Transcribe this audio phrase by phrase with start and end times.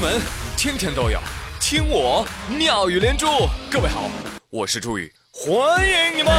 [0.00, 0.18] 闻
[0.56, 1.20] 天天都有，
[1.60, 3.26] 听我妙语连珠。
[3.70, 4.08] 各位好，
[4.48, 6.32] 我是朱宇，欢迎你们。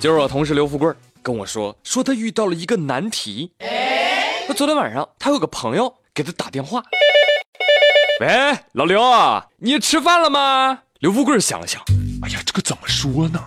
[0.00, 0.90] 今儿我同事刘富贵
[1.22, 3.52] 跟我说，说他遇到了一个难题。
[4.48, 6.82] 他昨天晚上他有个朋友给他打电话，
[8.20, 10.78] 喂，老刘啊，你吃饭了吗？
[11.00, 11.82] 刘富贵想了想，
[12.22, 12.61] 哎呀，这个
[12.92, 13.40] 说呢？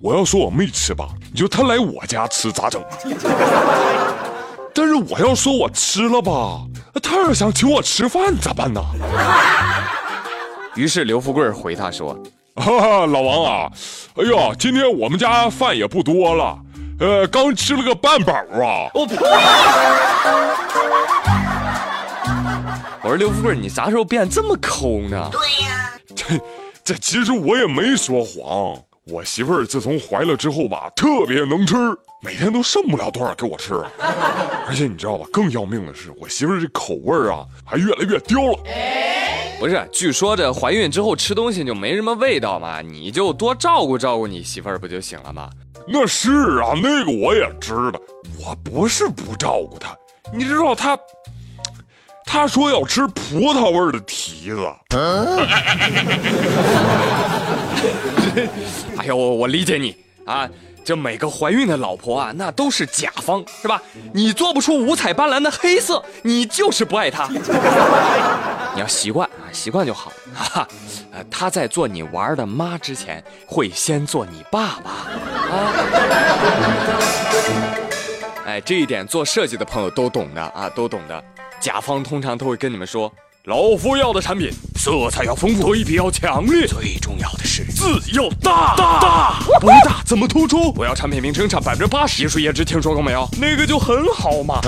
[0.00, 2.82] 我要说我没吃吧，你就他来我家吃咋整？
[4.72, 6.62] 但是我要说我吃了吧，
[7.02, 8.80] 他要想请我吃饭咋办呢？
[10.76, 12.16] 于是刘富贵回他说。
[12.56, 13.70] 哈哈，老王啊，
[14.16, 16.58] 哎呀，今天我们家饭也不多了，
[16.98, 18.90] 呃，刚吃了个半饱啊。
[18.92, 19.06] 我
[23.02, 25.30] 我说刘富贵，你啥时候变这么抠呢？
[25.30, 26.24] 对呀，这
[26.90, 28.76] 这其实我也没说谎。
[29.06, 31.76] 我媳妇儿自从怀了之后吧，特别能吃，
[32.20, 33.74] 每天都剩不了多少给我吃。
[34.66, 38.58] 而且你知道吧，更要命的是，我媳妇儿这口味儿啊，还越来越刁了。
[39.60, 45.48] 不是，据说这怀孕之后吃东西就没什么味道嘛，你就多照顾照顾你媳妇儿不就行了吗？
[45.86, 48.00] 那是啊，那个我也知道，
[48.36, 49.96] 我不是不照顾她，
[50.34, 50.98] 你知道她，
[52.32, 54.72] 他说要吃葡萄味的提子。
[58.96, 60.48] 哎呦，我我理解你啊。
[60.84, 63.82] 这每个怀孕的老婆啊，那都是甲方，是吧？
[64.14, 67.28] 你做不出五彩斑斓的黑色，你就是不爱他。
[68.74, 70.12] 你要习惯啊，习惯就好。
[70.32, 70.68] 哈哈，
[71.30, 75.72] 他在做你玩的妈之前，会先做你爸爸啊。
[78.46, 81.22] 哎，这一点做设计的朋友都懂的啊，都懂的。
[81.60, 83.12] 甲方通常都会跟你们说。
[83.44, 90.70] 老夫要的产品，色彩要丰富，对比要强烈，最重要的是字要大大大，不大怎么突出？
[90.76, 93.26] 我要产品名称占百分之八十，艺术颜值听说过没有？
[93.40, 94.60] 那个就很好嘛。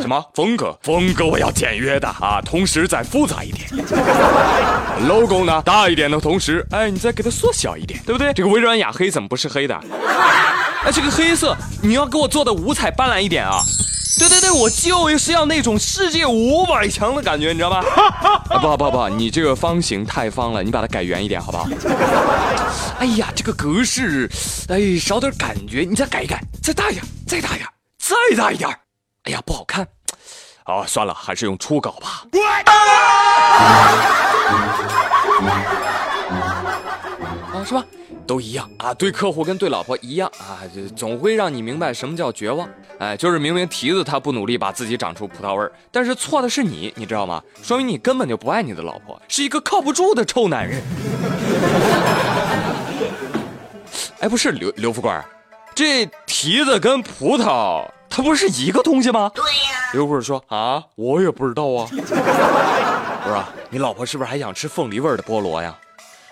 [0.00, 0.76] 什么风格？
[0.82, 3.68] 风格我要简约的啊，同时再复杂一点。
[5.06, 5.62] logo 呢？
[5.64, 8.32] 大一点的同时，哎，你再给它缩小一点，对不对？
[8.34, 9.74] 这个微软雅黑怎么不是黑的？
[10.84, 13.60] 哎，这个黑色你要给我做的五彩斑斓一点啊。
[14.18, 17.78] 对对对，我就是要那种世界五百强的感觉，你知道吗？
[18.48, 21.68] 啊不好不不，你这个方形太方了，你把它改圆一点好不好？
[22.98, 24.28] 哎呀，这个格式，
[24.68, 27.68] 哎，少点感觉，你再改一改，再大一点，再大一点，
[27.98, 28.68] 再大一点。
[29.24, 29.86] 哎呀，不好看。
[30.64, 32.24] 啊，算了，还是用初稿吧。
[37.52, 37.84] 啊，是吧？
[38.26, 42.68] 都一样啊，对客户跟对老婆一样啊，就总会让你明白什么叫绝望。
[42.98, 47.42] 哎，就是明明蹄子他不努力把自己长出葡萄味儿，但是错的是你，你知道吗？
[47.62, 50.82] 说明你根本就不爱你的老婆，是一个靠不住的臭男人。
[54.20, 55.24] 哎，不是刘刘副官，
[55.74, 59.30] 这蹄子跟葡萄它不是一个东西吗？
[59.34, 59.90] 对呀。
[59.92, 61.86] 刘副官说啊，我也不知道啊。
[61.92, 63.38] 不是，
[63.68, 65.76] 你老婆是不是还想吃凤梨味的菠萝呀？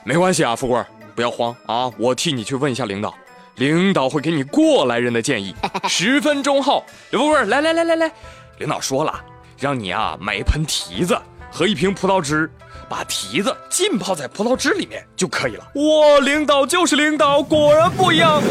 [0.02, 0.84] 没关系啊，副官。
[1.14, 1.90] 不要慌啊！
[1.98, 3.14] 我替你去问一下领导，
[3.56, 5.54] 领导会给你过来人的建议。
[5.88, 8.12] 十分钟后，刘富贵，来来来来来，
[8.58, 9.14] 领导说了，
[9.58, 11.16] 让你啊买一盆提子
[11.50, 12.50] 和一瓶葡萄汁，
[12.88, 15.64] 把提子浸泡在葡萄汁里面就可以了。
[15.74, 18.42] 哇，领导就是领导，果然不一样。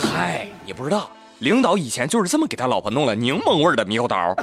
[0.00, 1.10] 嗨，你不知道，
[1.40, 4.34] 领导以前就是这么给他老婆弄了柠檬味的猕猴桃。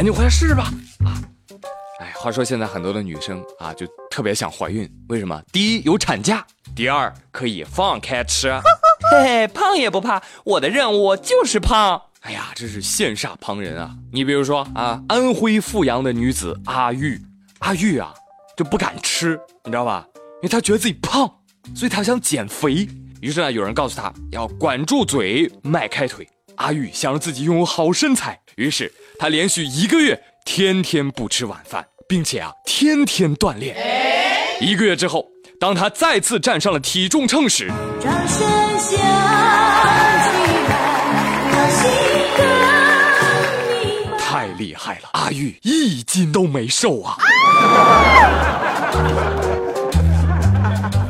[0.00, 0.72] 赶紧回来试试吧。
[1.04, 1.12] 啊，
[1.98, 5.38] 哎话说现在很多的女生啊，就特别想怀孕，为什么？
[5.52, 6.42] 第一有产假，
[6.74, 8.50] 第二可以放开吃，
[9.12, 12.00] 嘿嘿，胖也不怕，我的任务就是胖。
[12.22, 13.94] 哎呀，这是羡煞旁人啊！
[14.10, 17.20] 你比如说啊，安徽阜阳的女子阿玉，
[17.58, 18.14] 阿玉啊
[18.56, 20.06] 就不敢吃，你知道吧？
[20.36, 21.30] 因为她觉得自己胖，
[21.76, 22.88] 所以她想减肥。
[23.20, 26.26] 于是呢，有人告诉她要管住嘴，迈开腿。
[26.60, 31.86] 阿玉想让自己拥有好身材，于是他连续一个月天天不吃晚饭。
[32.06, 33.76] 并且啊，天天锻炼。
[34.60, 35.24] 一个月之后，
[35.60, 37.70] 当他再次站上了体重秤时，
[44.18, 47.16] 太厉害了，阿玉一斤都没瘦啊！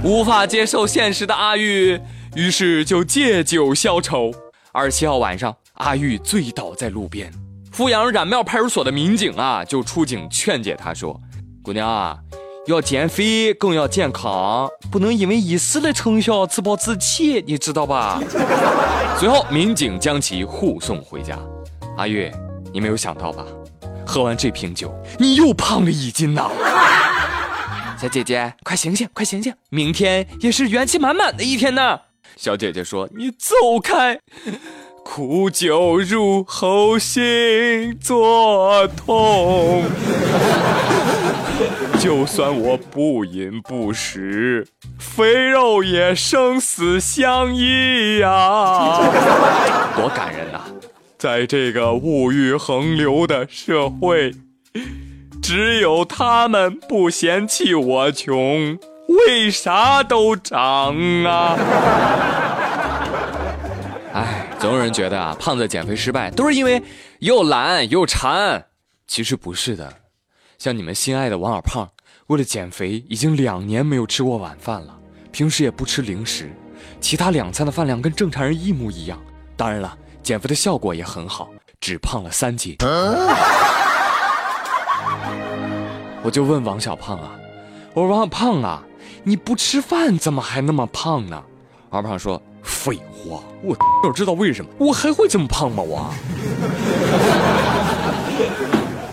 [0.05, 1.99] 无法接受现实的阿玉，
[2.37, 4.31] 于是就借酒消愁。
[4.73, 7.33] 二十七号晚上，阿玉醉倒在路边。
[7.73, 11.21] 阜阳冉庙派出所的民警啊，就出警劝解他说
[11.63, 12.17] ：“姑娘啊，
[12.69, 18.21] 要减肥更要健康，不能因为一时的成效自暴自弃，你知道吧？”
[19.19, 21.37] 随后，民警将其护送回家。
[21.97, 22.31] 阿玉，
[22.73, 23.45] 你没有想到吧？
[24.07, 26.49] 喝完这瓶酒，你又胖了一斤呐！
[28.01, 32.01] 小姐姐，快醒醒，快醒醒，明天也是元气满满的一天呢。
[32.37, 34.19] 小姐姐说：“你走开，
[35.05, 39.85] 苦酒入喉，心作痛。
[41.99, 44.67] 就算我不饮不食，
[44.99, 49.01] 肥肉也生死相依呀！
[49.95, 50.61] 多感人呐！
[51.19, 54.33] 在这个物欲横流的社会，
[55.43, 58.79] 只有他们不嫌弃我穷。”
[59.11, 61.59] 为啥都长啊？
[64.15, 66.81] 哎，总有人觉得啊，胖子减肥失败都是因为
[67.19, 68.65] 又懒又馋。
[69.07, 69.93] 其实不是的，
[70.59, 71.89] 像你们心爱的王小胖，
[72.29, 74.97] 为了减肥，已经两年没有吃过晚饭了，
[75.33, 76.49] 平时也不吃零食，
[77.01, 79.19] 其他两餐的饭量跟正常人一模一样。
[79.57, 82.77] 当然了，减肥的效果也很好，只胖了三斤。
[86.23, 87.33] 我就问王小胖啊，
[87.95, 88.85] 我说王小胖啊。
[89.23, 91.43] 你不吃饭怎么还那么胖呢？
[91.91, 95.83] 二胖说：“废话，我要知道为什么，我还会这么胖吗？
[95.83, 96.15] 我。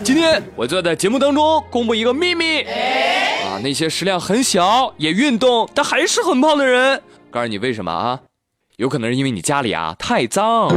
[0.02, 3.60] 今天我就要在节目当中公布一个秘密啊！
[3.62, 8.20] 那些食量很小也运动但还是很胖的人，告诉你为什么啊？
[8.76, 10.70] 有可能是因为你家里啊太脏。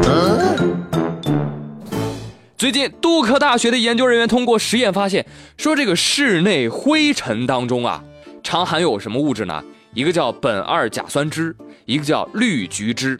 [2.57, 5.25] 最近杜克大学的研究人员通过实验发现，
[5.56, 8.04] 说这个室内灰尘当中啊。
[8.43, 9.63] 常含有什么物质呢？
[9.93, 11.53] 一个叫苯二甲酸酯，
[11.85, 13.19] 一个叫氯菊酯，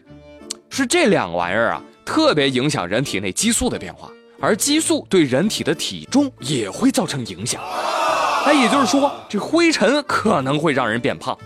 [0.70, 4.10] 是这两个玩意儿啊，特别影响人体内激素的变化，
[4.40, 7.60] 而激素对人体的体重也会造成影响。
[8.44, 11.36] 哎，也就是说，这灰尘可能会让人变胖。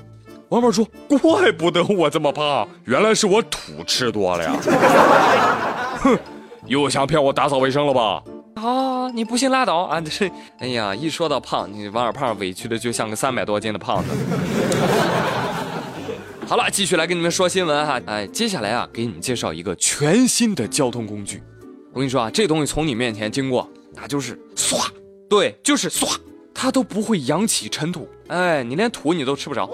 [0.48, 0.86] 王宝说
[1.20, 4.52] ：“怪不得我这么胖，原来是我土吃多了呀！”
[5.98, 6.16] 哼，
[6.66, 8.22] 又想骗我打扫卫生了吧？
[8.56, 10.00] 啊，你不信拉倒啊！
[10.00, 14.08] 这，哎呀，一说到胖，你王二胖委屈的就像个三百多斤的胖子。
[16.48, 18.00] 好了，继续来跟你们说新闻哈。
[18.06, 21.42] 哎，接下来啊，给你们介绍一个全新的交通工具。
[21.92, 24.86] 我跟你说啊，这东西从你面前经过，那就是唰，
[25.28, 26.16] 对，就是唰，
[26.54, 28.08] 它都不会扬起尘土。
[28.28, 29.68] 哎，你连土你都吃不着。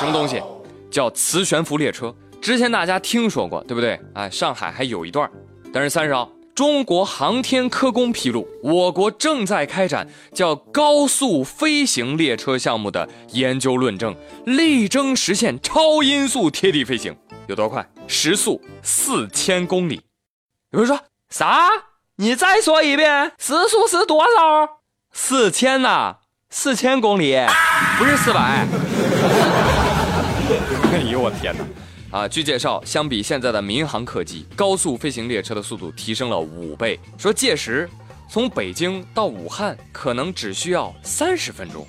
[0.00, 0.42] 什么东西？
[0.90, 2.12] 叫磁悬浮列车。
[2.42, 4.00] 之前大家听说过，对不对？
[4.14, 5.30] 哎，上海还有一段，
[5.72, 6.28] 但是三少。
[6.54, 14.14] 中国航天科工披露，我国正在开展叫高速飞行列车项目的研究论证，
[14.46, 17.16] 力争实现超音速贴地飞行。
[17.48, 17.84] 有多快？
[18.06, 20.00] 时速四千公里。
[20.70, 20.96] 有人说
[21.28, 21.68] 啥？
[22.16, 24.78] 你再说一遍，时速是多少？
[25.12, 26.18] 四千呐，
[26.50, 27.36] 四千公里，
[27.98, 28.64] 不是四百。
[30.92, 31.64] 哎呦我天哪！
[32.14, 36.96] 啊，据介绍，相比现在的民航客机，高速飞行列车的速度提升了五倍。
[37.18, 37.90] 说届时
[38.30, 41.84] 从北京到武汉可能只需要三十分钟。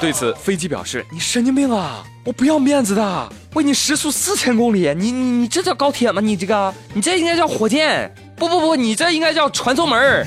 [0.00, 2.02] 对此，飞机表示：“你神经病啊！
[2.24, 3.32] 我不要面子的。
[3.52, 6.18] 为，你时速四千公里，你你你这叫高铁吗？
[6.18, 8.10] 你这个，你这应该叫火箭。
[8.34, 10.26] 不不不，你这应该叫传送门儿，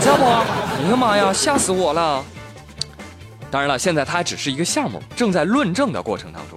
[0.00, 0.24] 知道不？
[0.24, 2.24] 哎呀妈呀，吓死我了！
[3.50, 6.56] 当然了，现在它还只是一个项目，正在论证的过程当中。”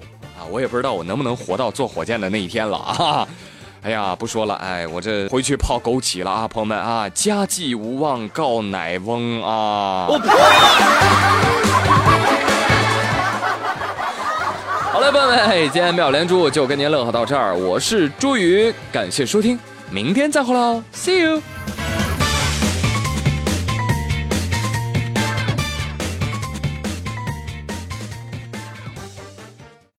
[0.52, 3.28] 我也不知道我能不能活到坐火箭的那一天了啊！
[3.84, 10.06] 哎呀，不说了，哎，我这回去泡枸杞了啊，朋友们啊，家祭无忘告乃翁啊！
[14.92, 19.58] 好嘞，朋友们，今天妙连珠就跟您乐呵到这儿，我是朱宇，感谢收听，
[19.90, 21.42] 明天再会喽，See you。